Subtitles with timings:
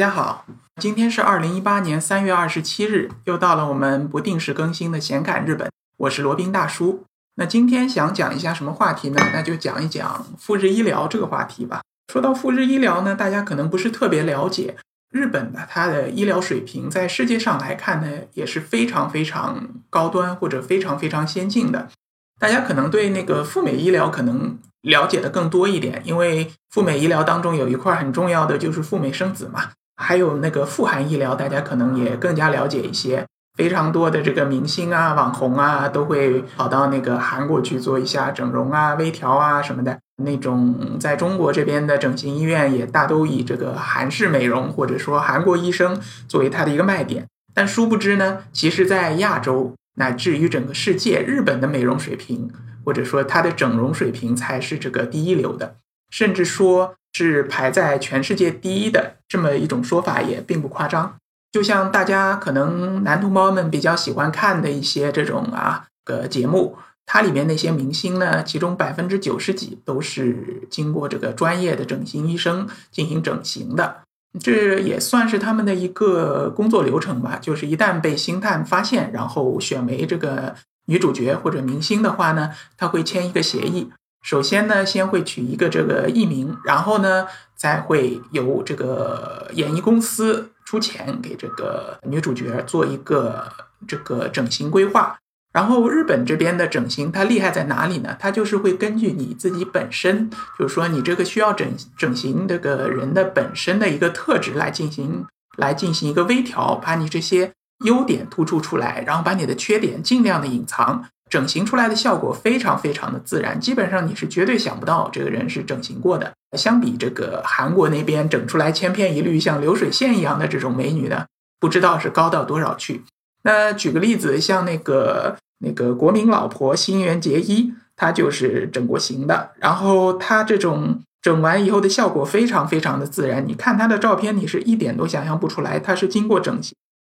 [0.00, 0.46] 大家好，
[0.80, 5.70] 今天是二零一八年三月二十七日，又到了我们不定时更新的闲侃日本。
[5.98, 7.04] 我是罗宾大叔。
[7.34, 9.20] 那今天想讲一下什么话题呢？
[9.34, 11.82] 那就讲一讲赴日医疗这个话题吧。
[12.10, 14.74] 说到赴日医疗呢，大家可能不是特别了解。
[15.10, 21.90] 日本的它的医疗水平，在世界上来看呢，也是非常非常高端或者非常非常先进的。
[22.38, 29.72] 大家可能对那个赴美医疗可能了解的更多一点，因为赴美医疗当中有一块很重要的就是赴美生子嘛。
[30.00, 33.26] 还有那个富含医疗，大家可能也更加了解一些。
[33.58, 39.98] 非常多的这个明星啊、网红啊，都会跑到那个韩国去做一下整容啊、微调啊什么的。
[40.22, 47.26] 那种在中国这边的整形医院也大都以这个韩式美容或者说韩国医生作为它的一个卖点。
[47.52, 52.50] 但殊不知呢，其实，在亚洲乃至于整个世界，日本的美容水平
[52.84, 55.74] 或者说它的整容水平才是这个第一流的，
[56.08, 56.94] 甚至说。
[57.12, 61.16] 是排在全世界第一的这么一种说法也并不夸张。
[61.52, 74.02] 就像大家可能男同胞们比较喜欢看的一些这种啊个节目，它里面那些明星呢，其中百分之九十几都是经过这个专业的整形医生进行整形的。
[74.38, 77.36] 这也算是他们的一个工作流程吧。
[77.42, 80.54] 就是一旦被星探发现，然后选为这个
[80.86, 83.90] 女主角或者明星的话呢，他会签一个协议。
[84.22, 87.26] 首先呢，先会取一个这个艺名，然后呢，
[87.56, 93.50] 再会由这个演艺公司出钱给这个女主角做一个
[93.88, 95.16] 这个整形规划。
[95.52, 98.16] 然后日本这边的整形，它厉害在哪里呢？
[98.20, 107.52] 它就是会根据你自己本身，就是说你这个需要整整形这个人的本身的一个特质来进行来进行一个微调，把你这些
[107.84, 111.06] 优点突出出来，然后把你的缺点尽量的隐藏。
[111.30, 116.32] 整形出来的效果非常非常的自然，基本上你是绝对想不到这个人是整形过的。
[116.58, 121.24] 相比这个韩国那边整出来千篇一律像流水线一样的这种美女呢，
[121.60, 123.04] 不知道是高到多少去。
[123.44, 136.74] 那举个例子，像那个那个国民老婆新垣结衣，她就是整过形的，然后她这种整完以后的效果非常非常的自然，你看她的照片，你是一点都想象不出来她是经过整形。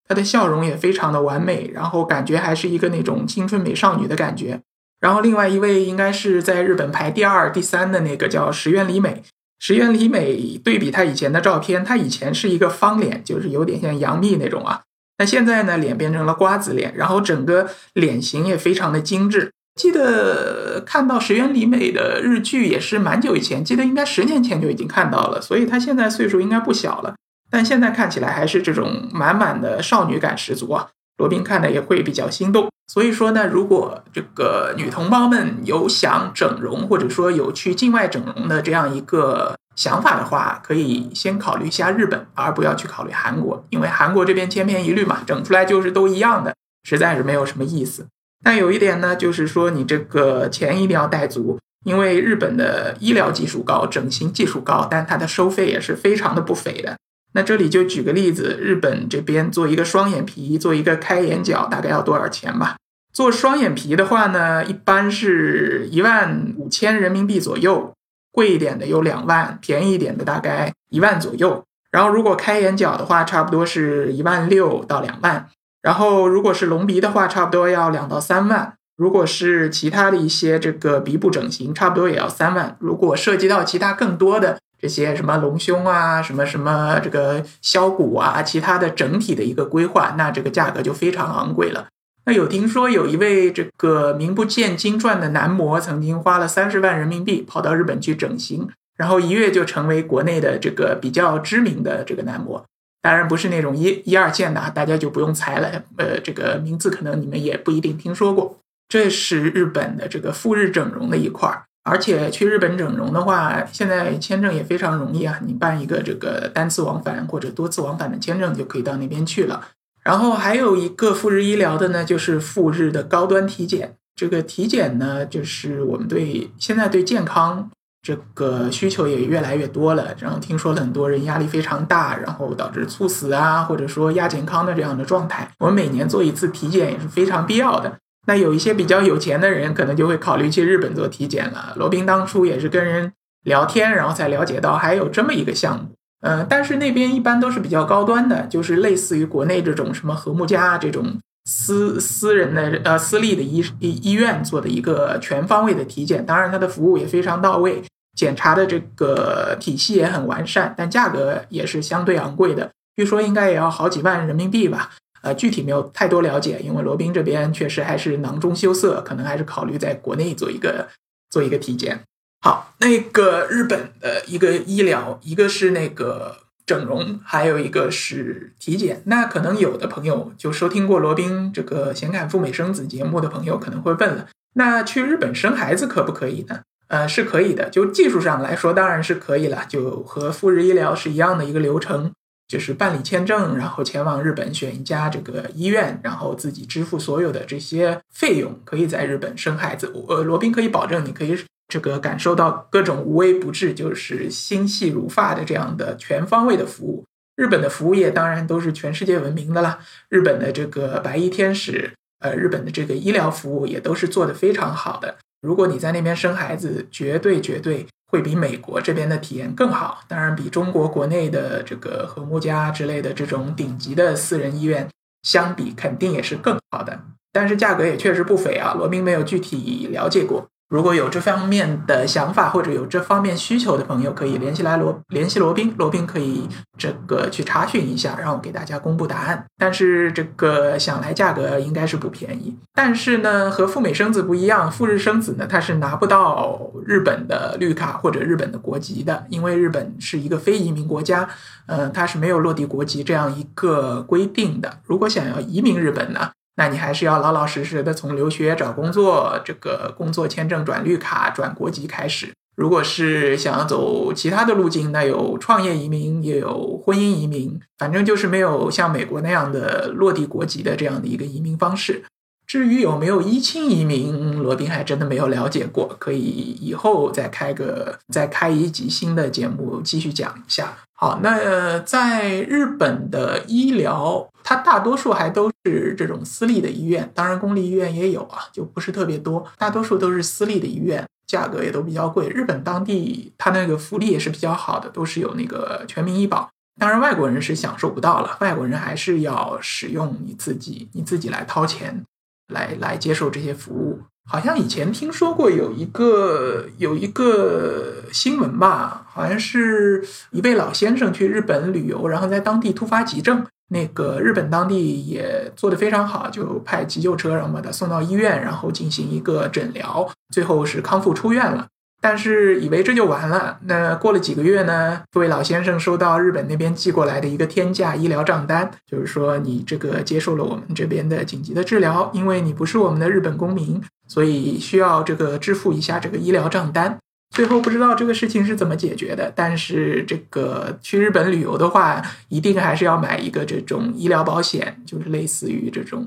[0.08, 4.60] 她的笑容也非常的完美，然后感觉还是一个那种青春美少女的感觉。
[5.00, 9.22] 然后另外一位应该是在日本排第二、第三的那个叫石原里美。
[9.60, 14.82] 石原里美对比她以前的照片，她以前是一个方脸，就是有点像杨幂那种啊。
[15.18, 19.52] 那现在呢，脸变成了瓜子脸，然后整个脸型也非常的精致。
[19.80, 27.14] 记得看到石原里美的日剧也是蛮久以前，记得应该十年前就已经看到了，所以她现在岁数应该不小了。
[27.54, 30.88] 但现在看起来还是这种满满的少女感十足啊！
[31.18, 32.68] 罗宾看的也会比较心动。
[32.88, 48.08] 所以说呢，如果这个女同胞们有想整容，或者说有去境外整容的这样一个想法的话，可以先考虑一下日本，而不要去考虑韩国，因为韩国这边千篇一律嘛，整出来就是都一样的，实在是没有什么意思。
[48.42, 56.96] 但有一点呢，就是说你这个钱一定要带足，因为日本的医疗技术高，整形技术高，但它的收费也是非常的不菲的。
[57.36, 62.76] 那这里就举个例子，日本这边做一个双眼皮，做一个开眼角，大概要多少钱吧？
[63.12, 67.92] 做双眼皮的话呢，一般是一万五千人民币左右，
[68.30, 71.64] 贵一点的有两万，便宜一点的大概一万左右。
[71.90, 75.48] 然后如果开眼角的话，差不多是一万六到两万。
[75.82, 78.74] 然后如果是隆鼻的话，差不多要两到三万。
[78.96, 82.76] 如果是其他的一些这个鼻部整形，差不多也要三万。
[82.78, 84.58] 如果涉及到其他更多的。
[84.84, 91.86] 这些什么隆胸啊，什么什么这个削骨啊，其他的整体的一个规划，那这个价格就非常昂贵了。
[92.26, 98.68] 那有听说有一位这个名不见经传的男模，曾经花了三十万人民币跑到日本去整形，
[98.98, 102.62] 然后一跃就成为国内的这个比较知名的这个男模。
[103.00, 105.82] 当然不是那种一一二线的，大家就不用猜了。
[105.96, 108.58] 呃，这个名字可能你们也不一定听说过。
[108.86, 111.64] 这是日本的这个赴日整容的一块儿。
[111.84, 115.38] 而且去日本整容的话，现在签证也非常容易啊！
[115.44, 119.60] 你办一个这个单次往返或者多次往返的签证就可以到那边去了。
[120.02, 123.94] 然后还有一个赴日医疗的呢，就是赴日的高端体检。
[124.16, 127.70] 这个体检呢，就是我们对现在对健康
[128.00, 130.14] 这个需求也越来越多了。
[130.18, 135.50] 然后听说很多人压力非常大，然后导致猝死啊，或者说亚健康的这样的状态。
[135.58, 137.98] 我们每年做一次体检也是非常必要的。
[138.26, 141.74] 那有一些比较有钱的人，可能就会考虑去日本做体检了。
[141.76, 143.12] 罗宾当初也是跟人
[143.44, 145.90] 聊天，然后才了解到还有这么一个项目。
[146.22, 156.24] 呃，但是那边一般都是比较高端的，就是类似于国内这种什么和睦家这种私私人的呃私立的医医医院做的一个全方位的体检。
[156.24, 157.82] 当然，它的服务也非常到位，
[158.16, 164.92] 检查的这个体系也很完善，但价格也是相对昂贵的，据说应该也要好几万人民币吧。
[165.24, 170.86] 呃，具体没有太多了解，因为罗宾这边确实还是囊中羞涩，可能还是考虑在国内做一个
[171.30, 172.02] 做一个体检。
[172.42, 176.36] 好，那个日本的一个医疗，一个是那个
[176.66, 179.00] 整容，还有一个是体检。
[179.06, 186.60] 那可能有的朋友就收听过罗宾这个显侃赴美生子节目的朋友可能会问了，那去日本生孩子可不可以呢？
[186.88, 192.12] 呃，是可以的，就技术上来说当然是可以了，就和赴日医疗是一样的一个流程。
[192.46, 199.92] 就是办理签证，然后前往日本选一家这个医院，然后自己支付所有的这些费用，可以在日本生孩子。
[200.08, 201.36] 呃，罗宾可以保证你可以
[201.68, 207.04] 这个感受到各种无微不至，就是心细如发的这样的全方位的服务。
[207.36, 215.16] 日本的服务业当然都是全世界闻名的啦，日本的这个白衣天使，呃，日本的这个医疗服务也都是做的非常好的。
[215.40, 217.86] 如果你在那边生孩子，绝对绝对。
[218.14, 224.88] 会比美国这边的体验更好，当然比中国国内的这个和睦家之类的这种顶级的私人医院
[225.24, 227.00] 相比，肯定也是更好的。
[227.32, 230.46] 但是价格也确实不菲啊，罗宾没有具体了解过。
[230.68, 239.44] 如果有这方面的想法或者有这方面需求的朋友，可以联系来罗联系罗宾，罗宾可以这个去查询一下，然后给大家公布答案。
[239.56, 242.56] 但是这个想来价格应该是不便宜。
[242.72, 251.28] 但是呢，和赴美生子不一样，赴日生子呢，他是拿不到日本的绿卡或者日本的国籍的，因为日本是一个非移民国家，
[251.66, 254.78] 嗯，它是没有落地国籍这样一个规定的。
[254.84, 256.30] 如果想要移民日本呢？
[256.56, 262.32] 那你还是要老老实实的从留学、找工作、这个工作签证转绿卡、转国籍开始。
[262.56, 272.04] 如果是想走其他的路径，那有创业移民，也有婚姻移民，反正就是没有像美国那样的落地国籍的这样的一个移民方式。
[272.46, 280.76] 至于有没有一亲移民，罗宾还真的没有了解过，可以以后再开个再开一集新的节目继续讲一下。
[280.96, 292.28] 好，那在日本的医疗，它大多数还都是这种私立的医院，当然公立医院也有啊，就不是特别多，大多数都是私立的医院，价格也都比较贵。
[292.28, 296.48] 日本当地它那个福利也是比较好的，都是有那个全民医保，
[296.78, 302.04] 当然外国人是享受不到了，外国人还是要使用你自己，你自己来掏钱。
[302.52, 303.98] 来来接受这些服务，
[304.28, 321.68] 好像以前听说过有一个有一个新闻吧，好像是一位老先生去日本旅游，然后在当地突发急症，那个日本当地也做得非常好，就派急救车，然后把他送到医院，然后进行一个诊疗，最后是康复出院了。
[322.00, 323.58] 但是以为这就完了。
[323.62, 325.00] 那过了几个月呢？
[325.10, 336.98] 这位老先生收到日本那边寄过来的一个天价医疗账单，就是说你这个接受了我们这边的紧急的治疗，因为你不是我们的日本公民，所以需要这个支付一下这个医疗账单。
[337.34, 339.30] 最后不知道这个事情是怎么解决的。
[339.36, 346.06] 但是这个去日本旅游的话，一定还是要买一个这种医疗保险，就是类似于这种。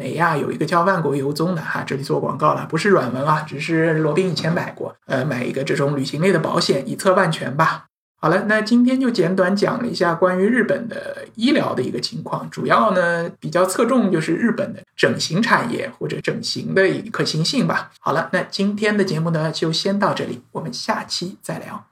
[0.00, 7.87] 美亚有一个叫万国游踪的哈，这里做广告了，不是软文啊，只是罗宾以前买过，呃，买一个这种旅行类的保险，以策万全吧。
[8.20, 17.92] 好了，那今天就简短讲了一下关于日本的医疗的一个情况，主要呢比较侧重就是日本的整形产业或者整形的一可行性吧。
[18.00, 21.84] 好了，那今天的节目呢就先到这里，我们下期再聊。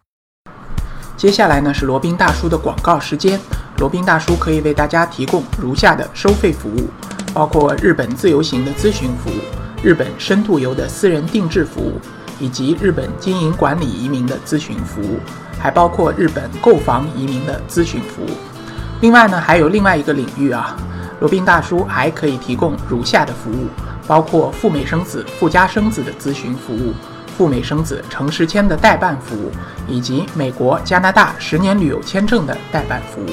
[1.17, 3.39] 接下来呢是罗宾大叔的广告时间，
[3.79, 6.91] 罗宾大叔可以为大家提供如下的收费服务。
[7.33, 9.41] 包括日本自由行的咨询服务、
[9.83, 12.01] 日本深度游的私人定制服务，
[12.41, 15.21] 以及日本经营管理移民的咨询服务，
[15.59, 18.31] 还包括日本购房移民的咨询服务。
[19.01, 20.77] 另外呢，还有另外一个领域啊，
[21.21, 23.67] 罗宾大叔还可以提供如下的服务：
[24.07, 26.95] 包括赴美生子、赴加生子的咨询服务，
[27.37, 29.51] 赴美生子城市签的代办服务，
[29.87, 33.29] 以及美国、加拿大十年旅游签证的代办服务。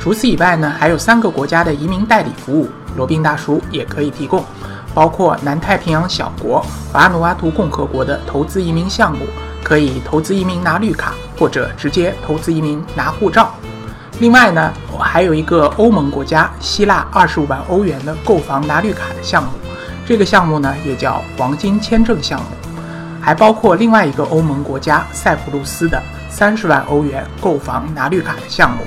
[0.00, 2.68] 除此以外呢，还有三个国家的移民代理服务。
[2.96, 4.42] 罗宾大叔也可以提供，
[4.94, 9.26] 包括南太平洋小国瓦努阿图共和国的投资移民项目，
[9.66, 13.52] 可以投资移民拿绿卡，或者直接投资移民拿护照。
[14.20, 19.48] 另外呢，我还有一个欧盟国家希腊二十五万欧元的购房拿绿卡的项目，
[20.06, 22.46] 这个项目呢也叫黄金签证项目。
[23.20, 28.84] 还包括另外一个欧盟国家塞浦路斯的三十万欧元购房拿绿卡的项目。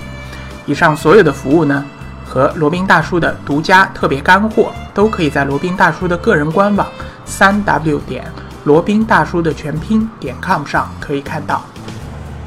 [0.66, 1.84] 以上所有的服务呢？
[2.26, 6.88] 和罗宾大叔的独家特别干货，都可以在罗宾大叔的个人官网
[7.26, 8.24] 三 w 点
[8.70, 11.64] 罗宾大叔的全拼点 com 上可以看到。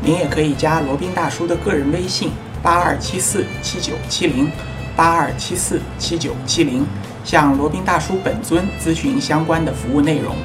[0.00, 2.30] 您也可以加罗宾大叔的个人微信
[2.62, 4.48] 八二七四七九七零
[4.94, 6.86] 八二七四七九七零，
[7.24, 10.36] 向罗宾大叔本尊咨询相关的服务内容。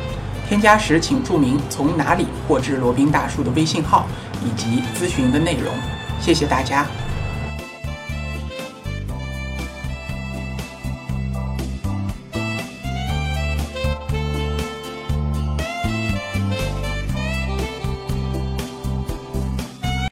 [0.49, 4.07] 添加时请注明从哪里获知罗宾大叔的微信号
[4.43, 5.71] 以及咨询的内容。
[6.19, 6.87] 谢谢大家。